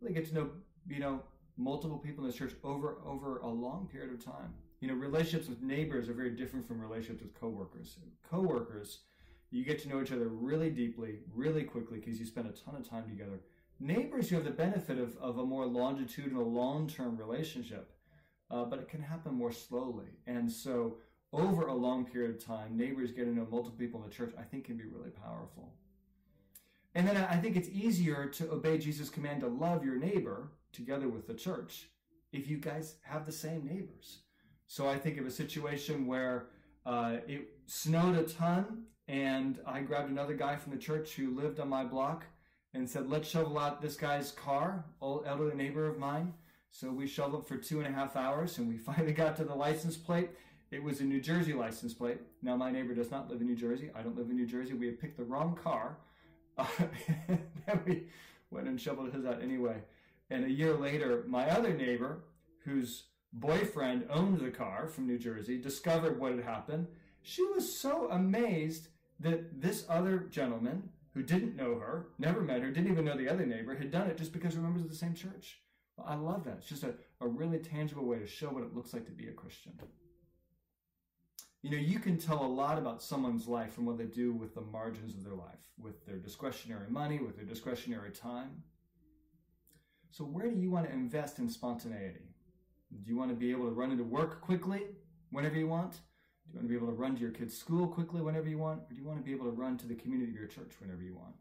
they 0.00 0.12
get 0.12 0.28
to 0.28 0.34
know 0.34 0.50
you 0.88 1.00
know 1.00 1.20
multiple 1.56 1.98
people 1.98 2.24
in 2.24 2.30
the 2.30 2.36
church 2.36 2.54
over 2.64 2.98
over 3.04 3.38
a 3.38 3.48
long 3.48 3.88
period 3.90 4.12
of 4.12 4.24
time. 4.24 4.54
You 4.80 4.88
know, 4.88 4.94
relationships 4.94 5.48
with 5.48 5.62
neighbors 5.62 6.08
are 6.08 6.14
very 6.14 6.30
different 6.30 6.66
from 6.66 6.80
relationships 6.80 7.22
with 7.22 7.38
coworkers. 7.38 7.98
Coworkers, 8.28 9.00
you 9.50 9.64
get 9.64 9.80
to 9.82 9.88
know 9.88 10.02
each 10.02 10.10
other 10.10 10.28
really 10.28 10.70
deeply, 10.70 11.20
really 11.32 11.62
quickly 11.62 11.98
because 12.00 12.18
you 12.18 12.26
spend 12.26 12.48
a 12.48 12.52
ton 12.52 12.74
of 12.74 12.88
time 12.88 13.08
together. 13.08 13.40
Neighbors, 13.78 14.30
you 14.30 14.36
have 14.36 14.44
the 14.44 14.50
benefit 14.50 14.98
of, 14.98 15.16
of 15.18 15.38
a 15.38 15.44
more 15.44 15.66
longitudinal, 15.66 16.50
long 16.50 16.88
term 16.88 17.16
relationship, 17.16 17.92
uh, 18.50 18.64
but 18.64 18.78
it 18.78 18.88
can 18.88 19.02
happen 19.02 19.34
more 19.34 19.52
slowly. 19.52 20.06
And 20.26 20.50
so, 20.50 20.96
over 21.32 21.66
a 21.66 21.74
long 21.74 22.04
period 22.04 22.30
of 22.30 22.44
time, 22.44 22.76
neighbors 22.76 23.10
getting 23.10 23.34
to 23.34 23.40
know 23.40 23.46
multiple 23.50 23.78
people 23.78 24.02
in 24.02 24.08
the 24.08 24.14
church, 24.14 24.32
I 24.38 24.42
think, 24.42 24.64
can 24.64 24.76
be 24.76 24.84
really 24.84 25.10
powerful. 25.10 25.72
And 26.94 27.08
then 27.08 27.16
I 27.16 27.36
think 27.36 27.56
it's 27.56 27.68
easier 27.68 28.26
to 28.26 28.52
obey 28.52 28.78
Jesus' 28.78 29.08
command 29.08 29.40
to 29.40 29.48
love 29.48 29.84
your 29.84 29.96
neighbor 29.96 30.50
together 30.72 31.08
with 31.08 31.26
the 31.26 31.34
church 31.34 31.88
if 32.32 32.48
you 32.48 32.58
guys 32.58 32.96
have 33.02 33.24
the 33.24 33.32
same 33.32 33.64
neighbors. 33.64 34.18
So 34.66 34.88
I 34.88 34.98
think 34.98 35.18
of 35.18 35.26
a 35.26 35.30
situation 35.30 36.06
where 36.06 36.46
uh, 36.84 37.16
it 37.26 37.48
snowed 37.66 38.16
a 38.16 38.24
ton, 38.24 38.84
and 39.08 39.58
I 39.66 39.80
grabbed 39.80 40.10
another 40.10 40.34
guy 40.34 40.56
from 40.56 40.72
the 40.72 40.78
church 40.78 41.14
who 41.14 41.34
lived 41.34 41.60
on 41.60 41.68
my 41.68 41.84
block 41.84 42.24
and 42.74 42.88
said, 42.88 43.08
let's 43.08 43.28
shovel 43.28 43.58
out 43.58 43.82
this 43.82 43.96
guy's 43.96 44.30
car, 44.30 44.84
old 45.00 45.24
elderly 45.26 45.54
neighbor 45.54 45.86
of 45.86 45.98
mine. 45.98 46.32
So 46.70 46.90
we 46.90 47.06
shoveled 47.06 47.46
for 47.46 47.58
two 47.58 47.80
and 47.80 47.86
a 47.86 47.92
half 47.92 48.16
hours 48.16 48.58
and 48.58 48.68
we 48.68 48.78
finally 48.78 49.12
got 49.12 49.36
to 49.36 49.44
the 49.44 49.54
license 49.54 49.96
plate. 49.96 50.30
It 50.72 50.82
was 50.82 51.00
a 51.00 51.04
New 51.04 51.20
Jersey 51.20 51.52
license 51.52 51.92
plate. 51.92 52.18
Now 52.40 52.56
my 52.56 52.70
neighbor 52.70 52.94
does 52.94 53.10
not 53.10 53.28
live 53.28 53.42
in 53.42 53.46
New 53.46 53.54
Jersey. 53.54 53.90
I 53.94 54.00
don't 54.00 54.16
live 54.16 54.30
in 54.30 54.36
New 54.36 54.46
Jersey. 54.46 54.72
We 54.72 54.86
had 54.86 54.98
picked 54.98 55.18
the 55.18 55.24
wrong 55.24 55.54
car. 55.54 55.98
Uh, 56.56 56.66
then 57.28 57.80
we 57.86 58.04
went 58.50 58.68
and 58.68 58.80
shoveled 58.80 59.12
his 59.12 59.26
out 59.26 59.42
anyway. 59.42 59.76
And 60.30 60.46
a 60.46 60.50
year 60.50 60.72
later, 60.72 61.24
my 61.28 61.50
other 61.50 61.74
neighbor, 61.74 62.20
whose 62.64 63.04
boyfriend 63.34 64.06
owned 64.08 64.40
the 64.40 64.50
car 64.50 64.88
from 64.88 65.06
New 65.06 65.18
Jersey, 65.18 65.60
discovered 65.60 66.18
what 66.18 66.32
had 66.32 66.44
happened. 66.44 66.86
She 67.20 67.42
was 67.44 67.78
so 67.78 68.08
amazed 68.10 68.88
that 69.20 69.60
this 69.60 69.84
other 69.90 70.20
gentleman 70.30 70.88
who 71.12 71.22
didn't 71.22 71.54
know 71.54 71.74
her, 71.74 72.06
never 72.18 72.40
met 72.40 72.62
her, 72.62 72.70
didn't 72.70 72.90
even 72.90 73.04
know 73.04 73.16
the 73.16 73.28
other 73.28 73.44
neighbor, 73.44 73.76
had 73.76 73.90
done 73.90 74.06
it 74.08 74.16
just 74.16 74.32
because 74.32 74.56
we're 74.56 74.62
members 74.62 74.84
of 74.84 74.88
the 74.88 74.96
same 74.96 75.14
church. 75.14 75.58
I 76.02 76.14
love 76.14 76.44
that. 76.44 76.56
It's 76.58 76.68
just 76.68 76.84
a, 76.84 76.94
a 77.20 77.28
really 77.28 77.58
tangible 77.58 78.06
way 78.06 78.18
to 78.18 78.26
show 78.26 78.48
what 78.48 78.62
it 78.62 78.74
looks 78.74 78.94
like 78.94 79.04
to 79.04 79.12
be 79.12 79.28
a 79.28 79.32
Christian. 79.32 79.72
You 81.62 81.70
know, 81.70 81.76
you 81.76 82.00
can 82.00 82.18
tell 82.18 82.44
a 82.44 82.46
lot 82.46 82.76
about 82.76 83.02
someone's 83.02 83.46
life 83.46 83.72
from 83.72 83.86
what 83.86 83.96
they 83.96 84.06
do 84.06 84.32
with 84.32 84.52
the 84.52 84.60
margins 84.60 85.14
of 85.14 85.22
their 85.22 85.34
life, 85.34 85.60
with 85.78 86.04
their 86.04 86.16
discretionary 86.16 86.90
money, 86.90 87.20
with 87.20 87.36
their 87.36 87.44
discretionary 87.44 88.10
time. 88.10 88.64
So, 90.10 90.24
where 90.24 90.50
do 90.50 90.58
you 90.58 90.72
want 90.72 90.88
to 90.88 90.92
invest 90.92 91.38
in 91.38 91.48
spontaneity? 91.48 92.34
Do 92.90 93.08
you 93.08 93.16
want 93.16 93.30
to 93.30 93.36
be 93.36 93.52
able 93.52 93.66
to 93.66 93.70
run 93.70 93.92
into 93.92 94.02
work 94.02 94.40
quickly 94.40 94.82
whenever 95.30 95.56
you 95.56 95.68
want? 95.68 95.92
Do 95.92 95.98
you 96.50 96.56
want 96.56 96.64
to 96.64 96.68
be 96.68 96.76
able 96.76 96.88
to 96.88 97.00
run 97.00 97.14
to 97.14 97.20
your 97.20 97.30
kid's 97.30 97.56
school 97.56 97.86
quickly 97.86 98.20
whenever 98.20 98.48
you 98.48 98.58
want? 98.58 98.80
Or 98.80 98.94
do 98.94 99.00
you 99.00 99.06
want 99.06 99.20
to 99.20 99.24
be 99.24 99.32
able 99.32 99.46
to 99.46 99.52
run 99.52 99.78
to 99.78 99.86
the 99.86 99.94
community 99.94 100.32
of 100.32 100.36
your 100.36 100.48
church 100.48 100.72
whenever 100.80 101.02
you 101.02 101.14
want? 101.14 101.34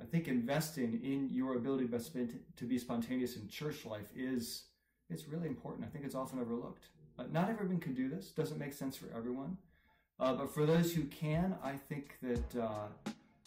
I 0.00 0.04
think 0.04 0.28
investing 0.28 1.00
in 1.02 1.30
your 1.30 1.56
ability 1.56 1.88
to 1.88 2.64
be 2.64 2.78
spontaneous 2.78 3.36
in 3.36 3.48
church 3.48 3.86
life 3.86 4.10
is 4.14 4.64
it's 5.08 5.26
really 5.26 5.48
important. 5.48 5.86
I 5.86 5.88
think 5.88 6.04
it's 6.04 6.14
often 6.14 6.38
overlooked. 6.38 6.84
Uh, 7.18 7.24
not 7.30 7.50
everyone 7.50 7.78
can 7.78 7.94
do 7.94 8.08
this. 8.08 8.28
Doesn't 8.30 8.58
make 8.58 8.72
sense 8.72 8.96
for 8.96 9.06
everyone. 9.16 9.56
Uh, 10.18 10.34
but 10.34 10.52
for 10.52 10.66
those 10.66 10.92
who 10.92 11.04
can, 11.04 11.54
I 11.62 11.72
think 11.72 12.16
that 12.22 12.62
uh, 12.62 12.86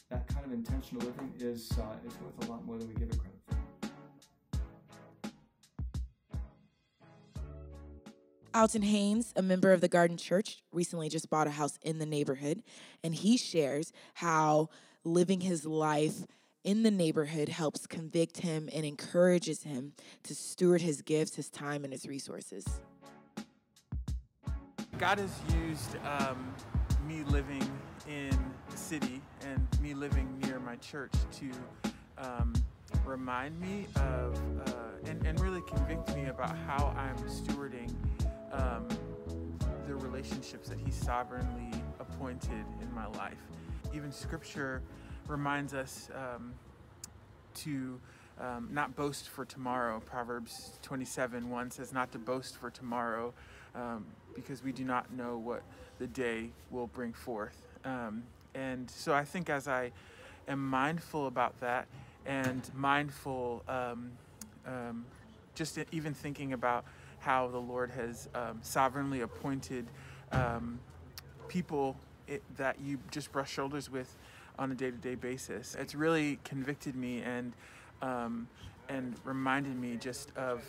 that 0.09 0.27
kind 0.27 0.45
of 0.45 0.51
intentional 0.51 1.05
living 1.05 1.33
is 1.39 1.71
uh, 1.79 1.95
is 2.05 2.13
worth 2.21 2.47
a 2.47 2.51
lot 2.51 2.65
more 2.65 2.77
than 2.77 2.87
we 2.87 2.93
give 2.95 3.09
it 3.09 3.17
credit 3.17 3.39
for. 3.47 3.55
Alton 8.53 8.83
Haynes, 8.83 9.33
a 9.35 9.41
member 9.41 9.73
of 9.73 9.81
the 9.81 9.89
Garden 9.89 10.15
Church, 10.15 10.63
recently 10.71 11.09
just 11.09 11.29
bought 11.29 11.45
a 11.45 11.51
house 11.51 11.77
in 11.81 11.99
the 11.99 12.05
neighborhood, 12.05 12.63
and 13.03 13.13
he 13.13 13.35
shares 13.35 13.91
how 14.13 14.69
living 15.03 15.41
his 15.41 15.65
life 15.65 16.25
in 16.63 16.83
the 16.83 16.91
neighborhood 16.91 17.49
helps 17.49 17.85
convict 17.85 18.39
him 18.39 18.69
and 18.73 18.85
encourages 18.85 19.63
him 19.63 19.93
to 20.23 20.33
steward 20.33 20.81
his 20.81 21.01
gifts, 21.01 21.35
his 21.35 21.49
time, 21.49 21.83
and 21.83 21.91
his 21.91 22.07
resources. 22.07 22.65
God 24.97 25.19
has 25.19 25.41
used 25.53 25.97
um, 26.05 26.53
me 27.05 27.23
living 27.23 27.67
in 28.07 28.37
the 28.69 28.77
city 28.77 29.21
and 29.41 29.67
me 29.81 29.93
living 29.93 30.39
near 30.41 30.57
my 30.59 30.77
church 30.77 31.11
to 31.33 31.51
um, 32.17 32.53
remind 33.03 33.59
me 33.59 33.87
of 33.97 34.39
uh, 34.67 34.71
and, 35.09 35.25
and 35.25 35.37
really 35.41 35.61
convict 35.67 36.15
me 36.15 36.27
about 36.27 36.55
how 36.65 36.95
I'm 36.97 37.17
stewarding 37.27 37.93
um, 38.53 38.87
the 39.85 39.95
relationships 39.95 40.69
that 40.69 40.79
He 40.79 40.91
sovereignly 40.91 41.77
appointed 41.99 42.65
in 42.81 42.93
my 42.95 43.07
life. 43.07 43.41
Even 43.93 44.13
Scripture 44.13 44.81
reminds 45.27 45.73
us 45.73 46.09
um, 46.15 46.53
to 47.55 47.99
um, 48.39 48.69
not 48.71 48.95
boast 48.95 49.27
for 49.27 49.43
tomorrow. 49.43 49.99
Proverbs 49.99 50.79
27 50.81 51.49
1 51.49 51.71
says, 51.71 51.91
Not 51.91 52.11
to 52.13 52.17
boast 52.17 52.57
for 52.57 52.69
tomorrow, 52.69 53.33
um, 53.75 54.05
because 54.33 54.63
we 54.63 54.71
do 54.71 54.83
not 54.83 55.11
know 55.13 55.37
what 55.37 55.63
the 55.99 56.07
day 56.07 56.49
will 56.71 56.87
bring 56.87 57.13
forth. 57.13 57.67
Um, 57.83 58.23
and 58.53 58.89
so 58.89 59.13
I 59.13 59.23
think 59.23 59.49
as 59.49 59.67
I 59.67 59.91
am 60.47 60.65
mindful 60.67 61.27
about 61.27 61.59
that 61.59 61.87
and 62.25 62.69
mindful, 62.75 63.63
um, 63.67 64.11
um, 64.65 65.05
just 65.53 65.77
even 65.91 66.13
thinking 66.13 66.53
about 66.53 66.85
how 67.19 67.47
the 67.47 67.57
Lord 67.57 67.91
has 67.91 68.29
um, 68.35 68.59
sovereignly 68.61 69.21
appointed 69.21 69.85
people 71.47 71.95
it, 72.27 72.41
that 72.57 72.79
you 72.81 72.99
just 73.11 73.31
brush 73.31 73.51
shoulders 73.51 73.89
with 73.89 74.17
on 74.57 74.71
a 74.71 74.75
day-to-day 74.75 75.15
basis. 75.15 75.75
It's 75.79 75.95
really 75.95 76.39
convicted 76.43 76.95
me 76.95 77.21
and 77.21 77.53
um, 78.01 78.47
and 78.89 79.15
reminded 79.23 79.79
me 79.79 79.97
just 79.97 80.35
of 80.35 80.63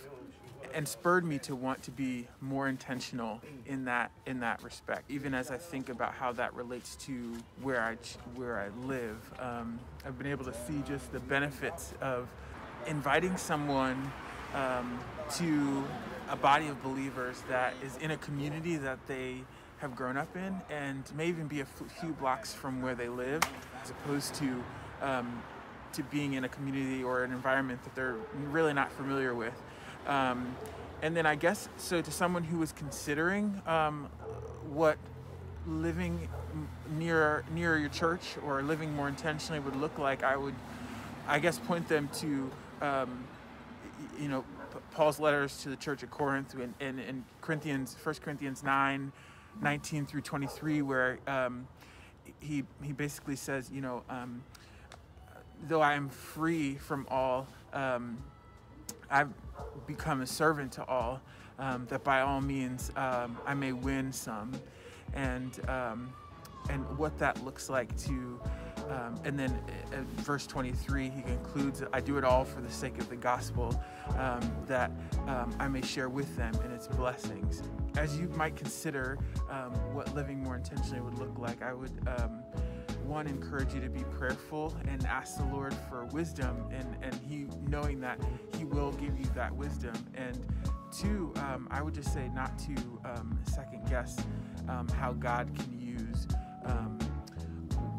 and 0.74 0.86
spurred 0.86 1.24
me 1.24 1.38
to 1.40 1.54
want 1.54 1.82
to 1.84 1.90
be 1.90 2.26
more 2.40 2.68
intentional 2.68 3.40
in 3.66 3.84
that 3.86 4.10
in 4.26 4.40
that 4.40 4.62
respect. 4.62 5.10
Even 5.10 5.34
as 5.34 5.50
I 5.50 5.56
think 5.56 5.88
about 5.88 6.14
how 6.14 6.32
that 6.32 6.54
relates 6.54 6.96
to 6.96 7.34
where 7.62 7.80
I 7.82 7.96
where 8.34 8.58
I 8.58 8.68
live, 8.86 9.16
um, 9.38 9.78
I've 10.04 10.18
been 10.18 10.26
able 10.26 10.44
to 10.44 10.54
see 10.66 10.82
just 10.86 11.12
the 11.12 11.20
benefits 11.20 11.94
of 12.00 12.28
inviting 12.86 13.36
someone 13.36 14.10
um, 14.54 14.98
to 15.36 15.84
a 16.30 16.36
body 16.36 16.68
of 16.68 16.82
believers 16.82 17.42
that 17.48 17.74
is 17.84 17.96
in 17.98 18.10
a 18.12 18.16
community 18.16 18.76
that 18.76 18.98
they 19.06 19.42
have 19.78 19.94
grown 19.94 20.16
up 20.16 20.34
in 20.36 20.60
and 20.70 21.04
may 21.14 21.28
even 21.28 21.46
be 21.46 21.60
a 21.60 21.66
few 22.00 22.12
blocks 22.14 22.54
from 22.54 22.80
where 22.80 22.94
they 22.94 23.08
live, 23.08 23.42
as 23.82 23.90
opposed 23.90 24.34
to 24.34 24.62
um, 25.02 25.42
to 25.92 26.02
being 26.04 26.34
in 26.34 26.44
a 26.44 26.48
community 26.48 27.02
or 27.02 27.24
an 27.24 27.32
environment 27.32 27.82
that 27.84 27.94
they're 27.94 28.16
really 28.50 28.72
not 28.72 28.92
familiar 28.92 29.34
with. 29.34 29.54
Um, 30.06 30.54
and 31.02 31.16
then 31.16 31.26
I 31.26 31.34
guess 31.34 31.68
so 31.76 32.00
to 32.00 32.10
someone 32.10 32.44
who 32.44 32.62
is 32.62 32.72
considering 32.72 33.60
um, 33.66 34.08
what 34.70 34.98
living 35.66 36.28
near 36.96 37.44
near 37.52 37.76
your 37.76 37.88
church 37.88 38.36
or 38.44 38.62
living 38.62 38.94
more 38.94 39.08
intentionally 39.08 39.60
would 39.60 39.76
look 39.76 39.98
like, 39.98 40.22
I 40.22 40.36
would, 40.36 40.54
I 41.26 41.38
guess, 41.38 41.58
point 41.58 41.88
them 41.88 42.08
to, 42.14 42.50
um, 42.80 43.24
you 44.18 44.28
know, 44.28 44.44
Paul's 44.92 45.18
letters 45.18 45.62
to 45.62 45.68
the 45.68 45.76
church 45.76 46.02
at 46.02 46.10
Corinth 46.10 46.54
and, 46.54 46.74
and, 46.80 47.00
and 47.00 47.24
Corinthians, 47.40 47.96
1 48.02 48.14
Corinthians 48.16 48.62
9, 48.62 49.12
19 49.60 50.06
through 50.06 50.20
23, 50.20 50.82
where 50.82 51.18
um, 51.26 51.66
he, 52.40 52.64
he 52.82 52.92
basically 52.92 53.36
says, 53.36 53.70
you 53.72 53.80
know, 53.80 54.02
um, 54.08 54.42
though 55.68 55.80
I 55.80 55.94
am 55.94 56.08
free 56.08 56.76
from 56.76 57.06
all, 57.10 57.46
um, 57.72 58.18
I've 59.10 59.32
become 59.86 60.20
a 60.22 60.26
servant 60.26 60.72
to 60.72 60.84
all, 60.86 61.20
um, 61.58 61.86
that 61.88 62.04
by 62.04 62.20
all 62.20 62.40
means 62.40 62.90
um, 62.96 63.38
I 63.46 63.54
may 63.54 63.72
win 63.72 64.12
some. 64.12 64.52
And, 65.14 65.58
um, 65.68 66.12
and 66.68 66.84
what 66.98 67.16
that 67.18 67.44
looks 67.44 67.70
like 67.70 67.96
to, 68.04 68.40
um, 68.90 69.14
and 69.24 69.38
then 69.38 69.52
uh, 69.92 69.98
verse 70.22 70.46
23, 70.46 71.10
he 71.10 71.22
concludes, 71.22 71.82
I 71.92 72.00
do 72.00 72.18
it 72.18 72.24
all 72.24 72.44
for 72.44 72.60
the 72.60 72.70
sake 72.70 72.98
of 72.98 73.08
the 73.08 73.16
gospel, 73.16 73.80
um, 74.18 74.40
that 74.66 74.90
I 75.58 75.68
may 75.68 75.82
share 75.82 76.08
with 76.08 76.36
them 76.36 76.54
in 76.64 76.72
its 76.72 76.88
blessings. 76.88 77.62
As 77.96 78.18
you 78.18 78.28
might 78.30 78.56
consider 78.56 79.18
what 79.92 80.12
living 80.14 80.42
more 80.42 80.56
intentionally 80.56 81.00
would 81.00 81.18
look 81.18 81.38
like, 81.38 81.62
I 81.62 81.72
would 81.72 81.92
one 83.06 83.26
encourage 83.26 83.74
you 83.74 83.80
to 83.80 83.88
be 83.88 84.02
prayerful 84.04 84.74
and 84.88 85.04
ask 85.06 85.36
the 85.38 85.44
Lord 85.44 85.74
for 85.88 86.04
wisdom 86.06 86.64
and 86.72 86.96
and 87.02 87.14
he 87.28 87.46
knowing 87.68 88.00
that 88.00 88.18
he 88.58 88.64
will 88.64 88.92
give 88.92 89.18
you 89.18 89.26
that 89.34 89.54
wisdom 89.54 89.94
and 90.14 90.38
two 90.92 91.32
um, 91.36 91.68
I 91.70 91.82
would 91.82 91.94
just 91.94 92.12
say 92.12 92.28
not 92.34 92.58
to 92.60 92.74
um, 93.04 93.38
second 93.44 93.88
guess 93.88 94.18
um, 94.68 94.88
how 94.88 95.12
God 95.12 95.50
can 95.54 95.78
use 95.78 96.26
um, 96.64 96.98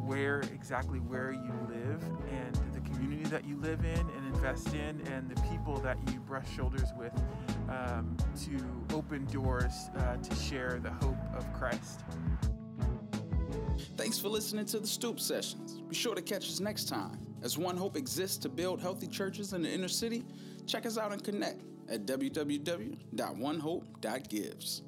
where 0.05 0.39
exactly 0.53 0.99
where 0.99 1.31
you 1.31 1.53
live 1.67 2.01
and 2.31 2.55
the 2.73 2.79
community 2.89 3.23
that 3.29 3.45
you 3.45 3.57
live 3.57 3.83
in 3.83 3.99
and 3.99 4.35
invest 4.35 4.73
in 4.73 5.01
and 5.07 5.29
the 5.29 5.41
people 5.41 5.77
that 5.77 5.97
you 6.11 6.19
brush 6.21 6.49
shoulders 6.55 6.89
with 6.97 7.13
um, 7.69 8.15
to 8.45 8.95
open 8.95 9.25
doors 9.25 9.89
uh, 9.97 10.15
to 10.17 10.35
share 10.35 10.79
the 10.81 10.91
hope 11.05 11.17
of 11.35 11.51
Christ. 11.53 12.01
Thanks 13.97 14.17
for 14.17 14.29
listening 14.29 14.65
to 14.67 14.79
the 14.79 14.87
Stoop 14.87 15.19
Sessions. 15.19 15.81
Be 15.87 15.95
sure 15.95 16.15
to 16.15 16.21
catch 16.21 16.45
us 16.45 16.59
next 16.59 16.87
time. 16.87 17.19
As 17.41 17.57
One 17.57 17.77
Hope 17.77 17.95
exists 17.95 18.37
to 18.37 18.49
build 18.49 18.81
healthy 18.81 19.07
churches 19.07 19.53
in 19.53 19.61
the 19.61 19.71
inner 19.71 19.87
city, 19.87 20.25
check 20.65 20.85
us 20.85 20.97
out 20.97 21.11
and 21.11 21.23
connect 21.23 21.61
at 21.89 22.05
www.onehope.gives. 22.05 24.81